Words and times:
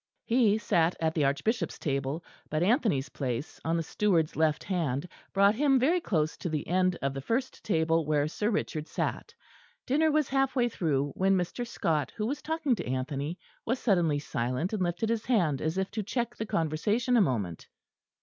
He 0.25 0.57
sat 0.57 0.95
at 0.99 1.13
the 1.13 1.25
Archbishop's 1.25 1.77
table, 1.77 2.23
but 2.49 2.63
Anthony's 2.63 3.09
place, 3.09 3.61
on 3.63 3.77
the 3.77 3.83
steward's 3.83 4.35
left 4.35 4.63
hand, 4.63 5.07
brought 5.31 5.53
him 5.53 5.77
very 5.77 6.01
close 6.01 6.35
to 6.37 6.49
the 6.49 6.67
end 6.67 6.97
of 7.03 7.13
the 7.13 7.21
first 7.21 7.63
table 7.63 8.03
where 8.03 8.27
Sir 8.27 8.49
Richard 8.49 8.87
sat. 8.87 9.31
Dinner 9.85 10.09
was 10.09 10.27
half 10.29 10.55
way 10.55 10.69
through, 10.69 11.11
when 11.15 11.37
Mr. 11.37 11.67
Scot 11.67 12.11
who 12.17 12.25
was 12.25 12.41
talking 12.41 12.73
to 12.77 12.87
Anthony, 12.87 13.37
was 13.63 13.77
suddenly 13.77 14.17
silent 14.17 14.73
and 14.73 14.81
lifted 14.81 15.09
his 15.09 15.25
hand 15.27 15.61
as 15.61 15.77
if 15.77 15.91
to 15.91 16.01
check 16.01 16.35
the 16.35 16.47
conversation 16.47 17.15
a 17.15 17.21
moment. 17.21 17.67